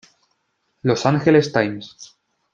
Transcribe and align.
Los 0.81 1.05
Angeles 1.05 1.51
Times. 1.51 2.15